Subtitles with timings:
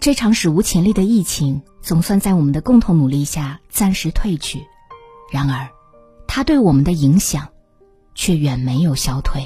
[0.00, 4.64] 这场史无前例的疫情总算在我们的共同努力下暂时退去，
[5.32, 5.68] 然而，
[6.28, 7.48] 它对我们的影响
[8.14, 9.42] 却远没有消退。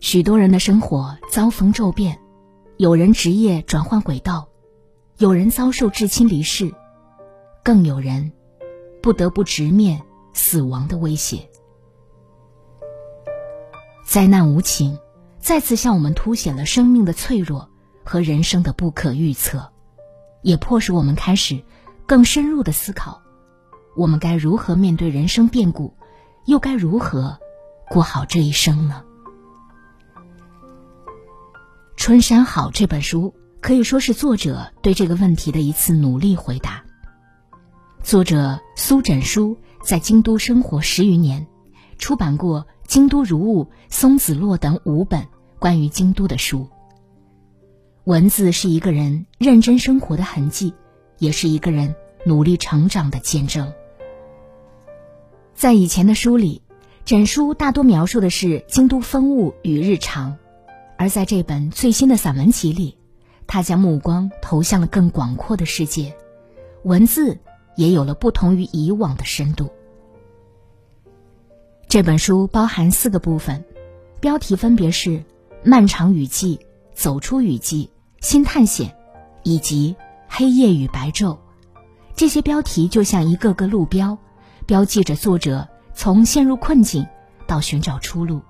[0.00, 2.18] 许多人的生活遭逢骤变，
[2.78, 4.48] 有人职业转换轨道，
[5.18, 6.72] 有人遭受至亲离世，
[7.62, 8.32] 更有人
[9.02, 10.00] 不得不直面
[10.32, 11.50] 死亡的威胁。
[14.06, 14.98] 灾难无情，
[15.38, 17.68] 再次向我们凸显了生命的脆弱。
[18.04, 19.72] 和人生的不可预测，
[20.42, 21.64] 也迫使我们开始
[22.06, 23.22] 更深入的思考：
[23.96, 25.94] 我们该如何面对人生变故，
[26.44, 27.38] 又该如何
[27.88, 29.02] 过好这一生呢？
[31.96, 36.84] 《春山好》这本书可以说是作者对这个问题的一次努力回答。
[38.02, 41.46] 作者苏枕书在京都生活十余年，
[41.96, 45.26] 出版过《京都如雾》《松子落》等五本
[45.58, 46.68] 关于京都的书。
[48.04, 50.74] 文字是一个人认真生活的痕迹，
[51.18, 51.94] 也是一个人
[52.26, 53.72] 努力成长的见证。
[55.54, 56.60] 在以前的书里，
[57.06, 60.36] 枕书大多描述的是京都风物与日常，
[60.98, 62.98] 而在这本最新的散文集里，
[63.46, 66.14] 他将目光投向了更广阔的世界，
[66.82, 67.38] 文字
[67.74, 69.70] 也有了不同于以往的深度。
[71.88, 73.64] 这本书包含四个部分，
[74.20, 75.10] 标题分别是
[75.64, 76.56] 《漫长雨季》
[76.92, 77.88] 《走出雨季》。
[78.24, 78.96] 新探险，
[79.42, 79.94] 以及
[80.28, 81.36] 黑夜与白昼，
[82.16, 84.16] 这些标题就像一个个路标，
[84.64, 87.06] 标记着作者从陷入困境
[87.46, 88.40] 到寻找出路，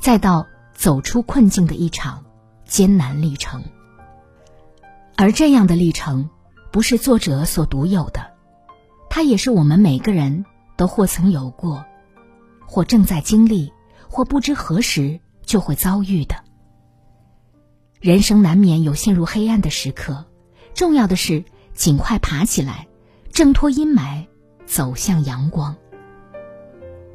[0.00, 2.24] 再到走出困境的一场
[2.64, 3.62] 艰难历程。
[5.16, 6.28] 而这样的历程，
[6.72, 8.32] 不是作者所独有的，
[9.08, 10.44] 它也是我们每个人
[10.76, 11.84] 都或曾有过，
[12.66, 13.72] 或正在经历，
[14.08, 16.34] 或不知何时就会遭遇的。
[18.02, 20.24] 人生难免有陷入黑暗的时刻，
[20.74, 22.88] 重要的是尽快爬起来，
[23.30, 24.26] 挣脱阴霾，
[24.66, 25.76] 走向阳光。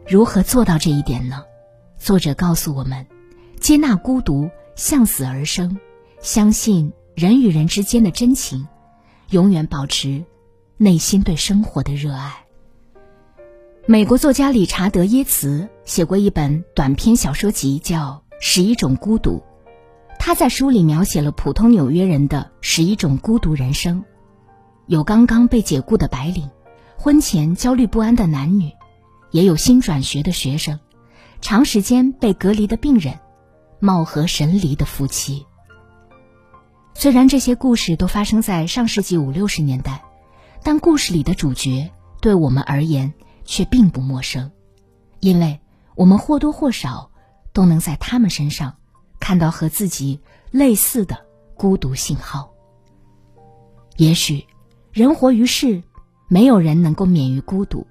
[0.07, 1.43] 如何做到这一点呢？
[1.97, 3.05] 作者告诉我们：
[3.59, 5.77] 接纳孤独，向死而生，
[6.21, 8.65] 相信人与人之间的真情，
[9.29, 10.23] 永远保持
[10.77, 12.45] 内心对生活的热爱。
[13.85, 19.39] 美国作家理查德·耶茨写过一本短篇小说集，叫《十一种孤独》。
[20.27, 24.03] 他在书里描写了普通纽约人的十一种孤独人生，
[24.85, 26.49] 有刚刚被解雇的白领，
[26.97, 28.73] 婚前焦虑不安的男女，
[29.31, 30.81] 也有新转学的学生，
[31.39, 33.17] 长时间被隔离的病人，
[33.79, 35.45] 貌合神离的夫妻。
[36.93, 40.03] 虽然这些故事都发生在上世纪五六十年代，
[40.61, 41.89] 但故事里的主角
[42.19, 43.13] 对我们而言
[43.45, 44.51] 却并不陌生，
[45.21, 45.61] 因为
[45.95, 47.11] 我们或多或少
[47.53, 48.73] 都能在他们身上。
[49.27, 50.21] 看到和自己
[50.51, 51.25] 类似的
[51.57, 52.53] 孤独信号。
[53.97, 54.47] 也许，
[54.93, 55.83] 人活于世，
[56.29, 57.85] 没有人能够免于孤独，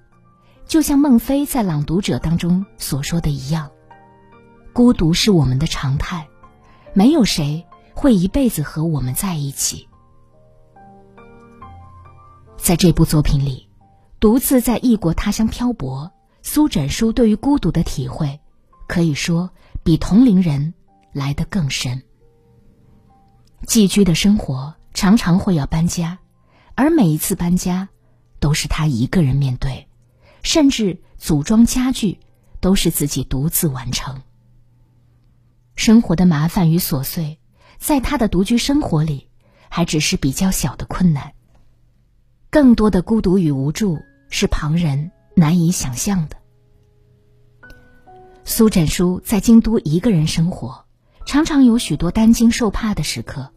[0.65, 3.69] 就像孟非在《朗读者》当中所说的一样，
[4.73, 6.27] 孤独是我们的常态，
[6.93, 9.87] 没有谁会一辈子和我们在一起。
[12.57, 13.69] 在这部作品里，
[14.19, 16.11] 独自在异国他乡漂泊，
[16.41, 18.39] 苏枕书对于孤独的体会，
[18.87, 19.51] 可以说
[19.83, 20.73] 比同龄人。
[21.13, 22.03] 来得更深。
[23.65, 26.19] 寄居的生活常常会要搬家，
[26.75, 27.89] 而每一次搬家，
[28.39, 29.87] 都是他一个人面对，
[30.43, 32.19] 甚至组装家具
[32.59, 34.21] 都是自己独自完成。
[35.75, 37.39] 生活的麻烦与琐碎，
[37.77, 39.29] 在他的独居生活里，
[39.69, 41.33] 还只是比较小的困难。
[42.49, 43.99] 更多的孤独与无助，
[44.29, 46.37] 是旁人难以想象的。
[48.45, 50.86] 苏枕书在京都一个人生活。
[51.27, 53.51] 常常有许多担惊受怕的时刻，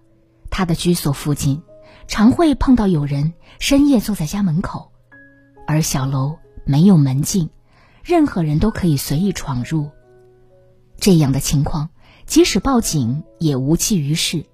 [0.50, 1.62] 他的居所附近
[2.08, 4.90] 常会碰到有人深夜坐在家门口，
[5.69, 7.49] 而小楼没有门禁，
[8.02, 9.88] 任何人都可以随意闯入。
[10.99, 11.90] 这样的情况，
[12.26, 14.46] 即使报警也无济于事，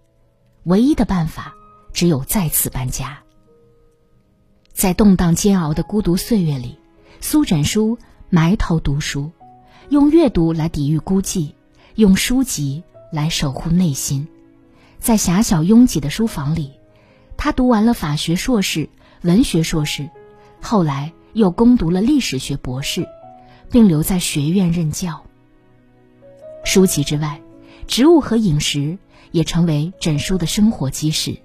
[0.65, 1.55] 唯一的办法
[1.95, 3.21] 只有再次搬家。
[4.75, 6.79] 在动荡煎熬的孤独岁月里，
[7.23, 7.97] 苏枕书
[8.29, 9.33] 埋头读书，
[9.89, 11.55] 用阅读来抵御孤寂，
[11.95, 12.85] 用书籍。
[13.11, 14.29] 来守护内心，
[14.99, 16.73] 在狭小拥挤的书房里，
[17.37, 18.89] 他读完了法学硕士、
[19.23, 20.11] 文学硕士，
[20.61, 23.07] 后来又攻读了历史学博士，
[23.71, 25.23] 并留在学院任教。
[26.65, 27.41] 书籍之外，
[27.87, 28.99] 植物和饮食
[29.31, 31.37] 也成为枕书的生活基石。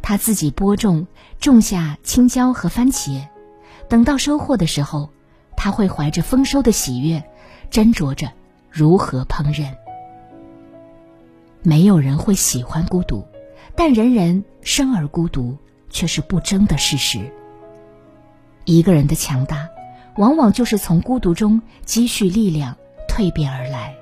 [0.00, 1.06] 他自己播种、
[1.40, 3.26] 种下青椒和番茄，
[3.88, 5.10] 等到收获的时候，
[5.56, 7.24] 他会怀着丰收的喜悦，
[7.70, 8.30] 斟酌着
[8.70, 9.74] 如何烹饪。
[11.66, 13.26] 没有人会喜欢孤独，
[13.74, 15.56] 但人人生而孤独
[15.88, 17.32] 却是不争的事实。
[18.66, 19.70] 一个人的强大，
[20.16, 22.76] 往往就是从孤独中积蓄力量、
[23.08, 23.94] 蜕变而来。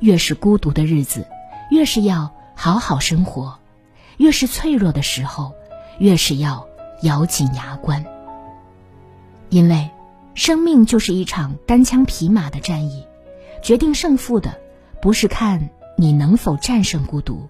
[0.00, 1.28] 越是孤独的日子，
[1.70, 3.56] 越是要好好生活。
[4.16, 5.52] 越是脆弱的时候，
[6.00, 6.66] 越是要
[7.02, 8.04] 咬紧牙关。
[9.48, 9.90] 因为，
[10.34, 13.06] 生命就是一场单枪匹马的战役，
[13.62, 14.58] 决定胜负的
[15.00, 17.48] 不是看你能否战胜孤独，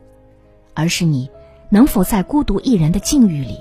[0.73, 1.31] 而是你
[1.69, 3.59] 能否在孤独一人的境遇里，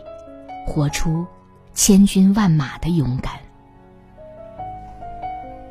[0.65, 1.27] 活出
[1.73, 3.33] 千军万马的勇敢。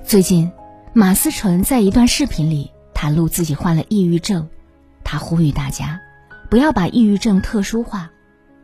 [0.04, 0.52] 最近，
[0.92, 4.50] 马思纯在一段视频里袒露自己患了抑郁症，
[5.02, 5.98] 他呼吁大家。
[6.50, 8.10] 不要把抑郁症特殊化，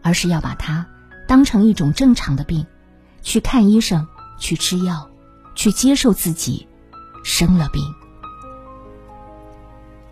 [0.02, 0.87] 而是要把它
[1.26, 2.66] 当成一种正常的病，
[3.22, 4.06] 去看医生，
[4.38, 5.08] 去吃药，
[5.54, 6.69] 去接受自己
[7.25, 7.82] 生了病。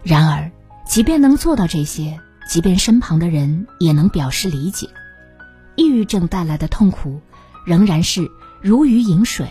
[0.03, 0.51] 然而，
[0.87, 4.89] 即便能做到这些，即便身旁的人也能表示理解，
[5.77, 7.21] 抑郁症带来的痛苦
[7.67, 8.31] 仍然是
[8.61, 9.49] 如鱼饮水，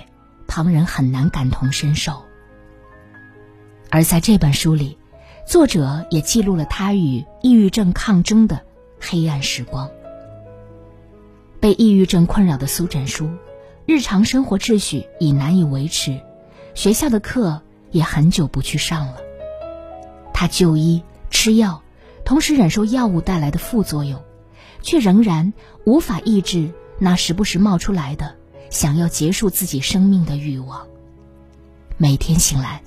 [0.47, 2.23] 旁人很难感同身受。
[3.89, 4.97] 而在这本书里。
[5.47, 8.61] 作者也记录了他与抑郁症抗争的
[8.99, 9.89] 黑暗时光。
[11.59, 13.31] 被抑郁症困扰的苏枕书，
[13.87, 16.21] 日常生活秩序已难以维持，
[16.75, 19.15] 学校的课也很久不去上了。
[20.39, 21.83] 他就医吃药，
[22.23, 24.23] 同时忍受药物带来的副作用，
[24.81, 25.51] 却仍然
[25.83, 28.37] 无法抑制那时不时冒出来的
[28.69, 30.87] 想要结束自己生命的欲望。
[31.97, 32.81] 每天醒来，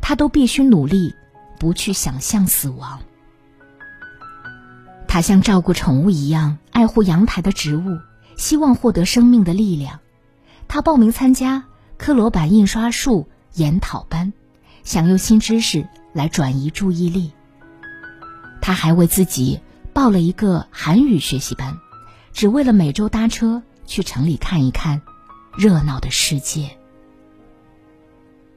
[0.00, 1.14] 他都必须努力。
[1.60, 2.98] 不去想象死亡。
[5.06, 7.98] 他像照顾宠物一样爱护阳台的植物，
[8.36, 10.00] 希望获得生命的力量。
[10.66, 11.64] 他报名参加
[11.98, 14.32] 科罗版印刷术研讨班，
[14.82, 15.86] 想用新知识
[16.16, 17.30] 来转移注意力。
[18.60, 19.60] 他还为自己
[19.92, 21.78] 报了一个韩语学习班，
[22.32, 25.02] 只为了每周搭车去城里看一看
[25.56, 26.76] 热闹的世界。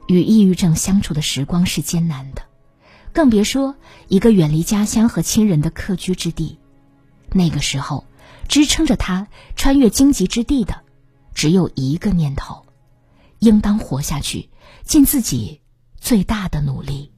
[0.08, 2.42] 与抑郁症相处的时光是艰难的。
[3.12, 3.74] 更别说
[4.06, 6.58] 一个远离家乡和亲人的客居之地。
[7.32, 8.06] 那个时候，
[8.48, 9.26] 支撑着他
[9.56, 10.82] 穿越荆棘之地的，
[11.34, 12.64] 只有一个念头：
[13.40, 14.48] 应当活下去，
[14.84, 15.60] 尽自己
[16.00, 17.12] 最大的努力。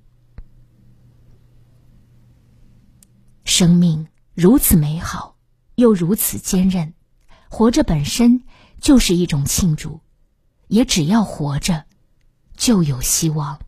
[3.45, 5.37] 生命如此美好，
[5.75, 6.95] 又如此坚韧，
[7.49, 8.43] 活着本身
[8.81, 10.01] 就是一种庆祝，
[10.69, 11.85] 也只要活着，
[12.57, 13.59] 就有希望。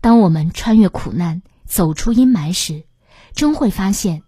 [0.00, 2.84] 当我们穿越苦难，走出阴霾时，
[3.34, 4.22] 终会发现，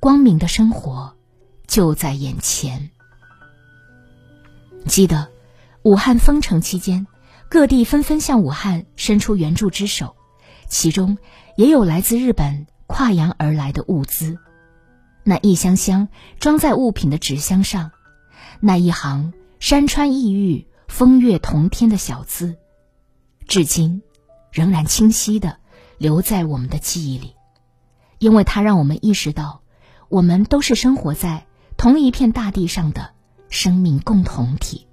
[0.00, 1.16] 光明的生活
[1.66, 2.90] 就在眼前。
[4.86, 5.30] 记得，
[5.82, 7.06] 武汉封城期间，
[7.48, 10.14] 各地纷纷向武汉伸出援助之手，
[10.68, 11.16] 其中
[11.56, 14.38] 也有来自日本跨洋而来的物资。
[15.22, 16.08] 那一箱箱
[16.38, 17.92] 装载物品的纸箱上，
[18.60, 22.56] 那一行山川异域、风月同天的小字，
[23.46, 24.02] 至今。
[24.52, 25.58] 仍然清晰的
[25.98, 27.34] 留在我们的记忆里，
[28.20, 29.62] 因为它让我们意识到，
[30.08, 31.44] 我们都是生活在
[31.76, 33.10] 同一片大地上的
[33.48, 34.86] 生命共同体。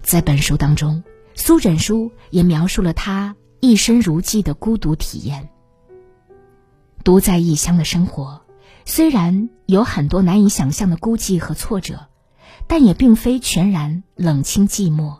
[0.00, 1.02] 在本书当中，
[1.34, 3.34] 苏枕书也描述了他
[3.66, 5.48] 一生如寄的孤独体验。
[7.02, 8.42] 独在异乡的生活，
[8.84, 12.06] 虽然有很多难以想象的孤寂和挫折，
[12.66, 15.18] 但也并非全然冷清寂寞。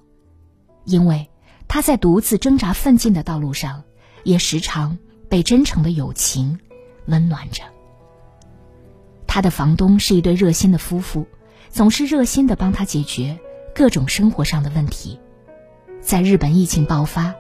[0.85, 1.31] 因为
[1.69, 3.83] 他在独自挣扎奋进的道路上，
[4.23, 4.99] 也时常
[5.31, 6.59] 被真诚的友情
[7.07, 7.63] 温暖着。
[9.27, 11.27] 他的房东是一对热心的夫妇，
[11.71, 13.39] 总是热心的帮他解决
[13.75, 15.19] 各种生活上的问题。
[16.01, 17.35] 在日本疫情爆发，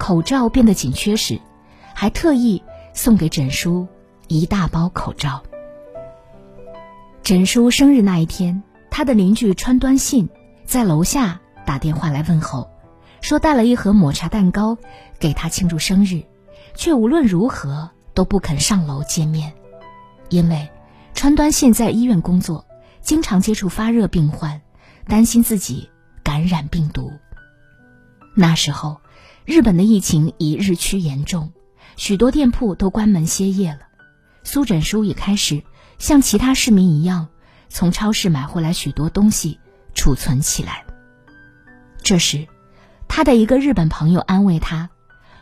[0.00, 1.38] 口罩变得紧缺时，
[1.94, 2.62] 还特意
[2.94, 3.86] 送给枕叔
[4.28, 5.42] 一大包口罩。
[7.22, 10.30] 枕叔生日那一天，他的邻居川端信
[10.64, 12.70] 在楼下打电话来问候。
[13.20, 14.78] 说带了一盒抹茶蛋糕
[15.18, 16.22] 给他庆祝生日，
[16.74, 19.52] 却无论如何都不肯上楼见面，
[20.30, 20.70] 因为
[21.12, 22.64] 川端现在医院工作，
[23.02, 24.62] 经常接触发热病患，
[25.06, 25.90] 担心自己
[26.24, 27.12] 感染病毒。
[28.34, 29.02] 那时候，
[29.50, 31.52] 日本的疫情已日趋严重，
[31.96, 33.80] 许多店铺都关门歇业了，
[34.44, 35.64] 苏枕书也开始
[35.98, 37.26] 像其他市民一样，
[37.68, 39.58] 从超市买回来许多东西
[39.92, 40.84] 储存起来。
[42.00, 42.46] 这时，
[43.08, 44.88] 他的一个日本朋友安慰他：“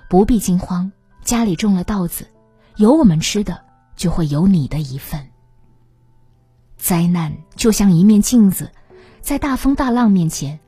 [0.09, 0.91] 不必惊慌，
[1.23, 2.29] 家里种了稻子，
[2.77, 3.63] 有我们吃的，
[3.95, 5.29] 就会有你的一份。”
[6.79, 8.73] 灾难就像一面镜子，
[9.21, 10.61] 在大风大浪面前，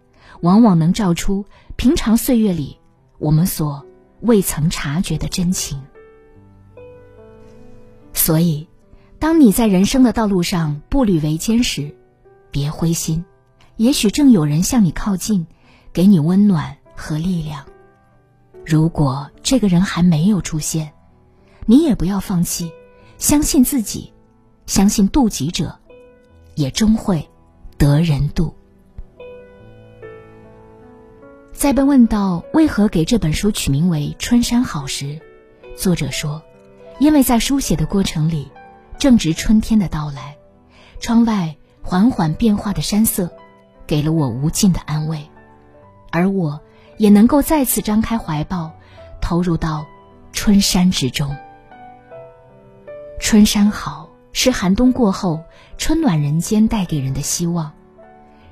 [0.42, 2.76] 往往能照出平常岁月里
[3.20, 3.86] 我们所
[4.20, 5.80] 未曾察觉的真情。
[8.12, 8.66] 所以，
[9.20, 11.94] 当你在人生的道路上步履维艰时，
[12.50, 13.24] 别灰心，
[13.76, 15.46] 也许正有人向你靠近，
[15.92, 17.64] 给你温暖和力量。
[18.66, 20.92] 如果这个人还没有出现，
[21.66, 22.72] 你也不要放弃，
[23.18, 24.12] 相信自己，
[24.66, 25.76] 相信渡己者。
[26.56, 27.26] 也终会
[27.78, 28.54] 得人渡。
[31.60, 35.20] 在被问到为何给这本书取名为《春山好》时，
[35.76, 36.42] 作者说
[36.98, 38.50] ：“因为在书写的过程里，
[38.98, 40.38] 正值春天的到来，
[41.00, 43.30] 窗外缓缓变化的山色，
[43.86, 45.28] 给了我无尽的安慰，
[46.10, 46.58] 而我
[46.96, 48.72] 也能够再次张开怀抱，
[49.20, 49.84] 投入到
[50.32, 51.36] 春山之中。
[53.20, 55.42] 春山好。”是寒冬过后
[55.76, 57.72] 春暖人间带给人的希望，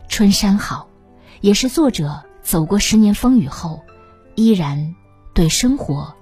[0.08, 0.88] 春山好，
[1.40, 3.82] 也是作者走过十年风雨后，
[4.34, 4.94] 依然
[5.34, 6.14] 对生活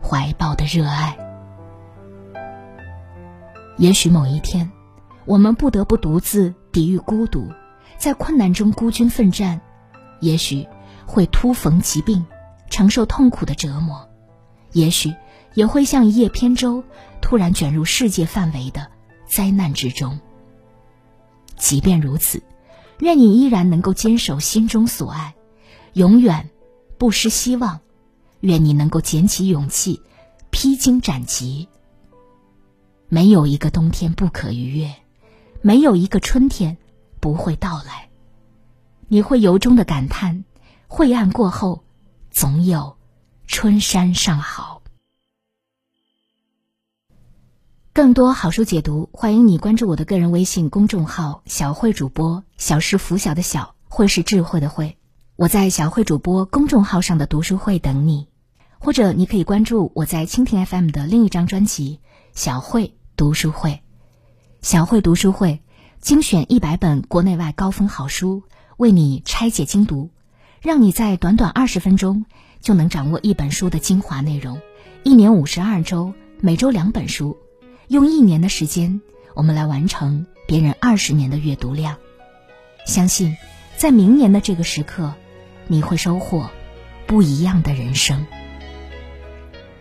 [0.00, 1.18] 怀抱的热爱。
[3.78, 4.70] 也许某一天，
[5.24, 7.48] 我们不得不独自抵御孤独，
[7.98, 9.58] 在困难中孤军奋战；
[10.20, 10.68] 也许
[11.04, 12.24] 会突逢疾病，
[12.70, 14.06] 承受痛苦的折磨；
[14.70, 15.12] 也许
[15.54, 16.84] 也会像一叶扁舟，
[17.20, 18.86] 突然卷入世界范围的。
[19.26, 20.20] 灾难之中，
[21.56, 22.40] 即便如此，
[23.00, 25.34] 愿你依然能够坚守心中所爱，
[25.94, 26.50] 永远
[26.98, 27.80] 不失希望。
[28.40, 30.02] 愿你能够捡起勇气，
[30.50, 31.68] 披荆斩棘。
[33.08, 34.94] 没有一个冬天不可逾越，
[35.60, 36.76] 没有一个春天
[37.20, 38.08] 不会到来。
[39.06, 40.44] 你会由衷的感叹：
[40.88, 41.84] 晦暗过后，
[42.30, 42.96] 总有
[43.46, 44.82] 春山尚好。
[47.92, 52.42] 更多好书解读，欢迎你关注我的个人微信公众号“小慧主播”。
[52.56, 54.96] 小是拂晓的小，慧是智慧的慧。
[55.42, 58.28] 我在小慧主播公众号上的读书会等你，
[58.78, 61.98] 或者你可以关注我在蜻蜓 FM 的另一张专辑
[62.32, 63.70] 《小慧读书会》。
[64.60, 65.60] 小慧读书会
[66.00, 68.44] 精选一百本国内外高分好书，
[68.76, 70.10] 为你拆解精读，
[70.60, 72.24] 让你在短短二十分钟
[72.60, 74.60] 就能掌握一本书的精华内容。
[75.02, 77.36] 一年五十二周，每周两本书。
[77.88, 79.00] 用一年的时间，
[79.34, 81.96] 我们来完成别人二十年的阅读量。
[82.86, 83.36] 相信，
[83.76, 85.12] 在明年的这个时刻，
[85.66, 86.50] 你会收获
[87.06, 88.26] 不一样的人生。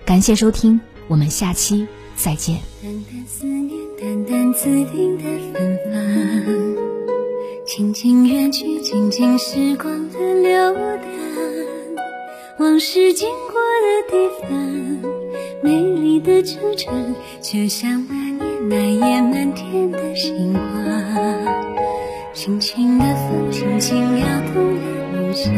[0.05, 2.59] 感谢收听，我们下期再见。
[2.81, 5.23] 淡淡思念，淡淡自定的
[5.53, 5.93] 芬芳，
[7.65, 11.05] 轻轻远去，静静时光的流淌，
[12.59, 14.49] 往事经过的地方。
[15.63, 20.61] 美丽的惆怅，就像那年那夜满天的星光。
[22.33, 24.75] 轻轻的风，轻轻摇动
[25.33, 25.49] 下。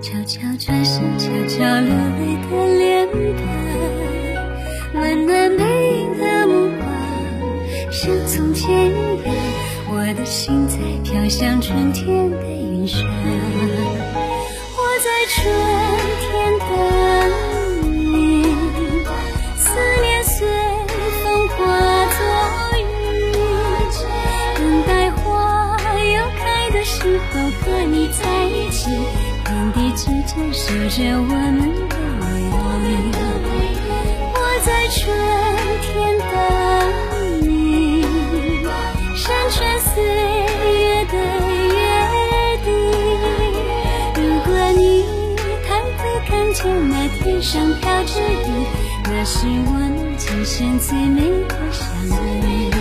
[0.00, 5.00] 悄悄转身，悄悄流泪的脸庞。
[5.00, 5.62] 温暖背
[5.98, 6.82] 影的目光，
[7.90, 8.92] 像从前一
[9.24, 9.34] 样。
[9.92, 13.06] 我的心在飘向春天的云上。
[30.90, 33.14] 着我们的唯一。
[34.34, 34.98] 我在春
[35.82, 36.32] 天等
[37.48, 38.02] 你，
[39.14, 41.14] 山川岁月的
[41.68, 41.78] 约
[42.64, 42.68] 定。
[44.16, 44.82] 如果你
[45.64, 46.58] 抬头看见
[46.90, 46.92] 那
[47.22, 48.50] 天上飘着雨，
[49.04, 52.79] 那是我们今生最美的相遇。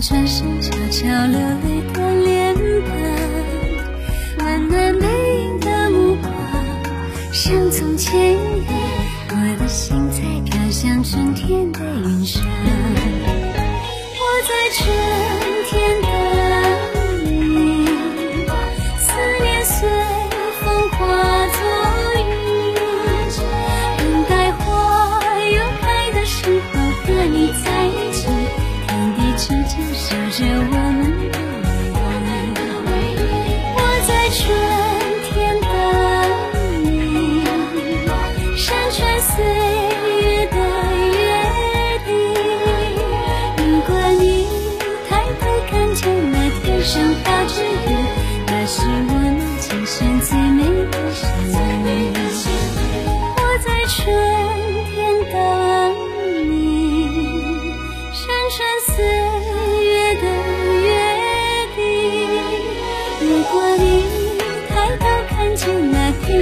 [0.00, 2.54] 转身，悄悄流泪的脸
[4.38, 5.06] 庞，温暖背
[5.42, 6.30] 影的目光，
[7.32, 8.74] 像从前一样。
[9.30, 11.80] 我的心在飘向春天的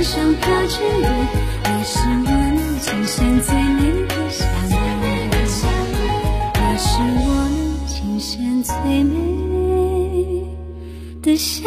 [0.04, 1.06] 上飘着雨
[1.64, 2.28] 你是我
[2.78, 4.73] 今生最美的相遇
[5.32, 6.92] 你是
[7.25, 7.26] 我
[7.87, 9.12] 今生最美
[11.23, 11.64] 的相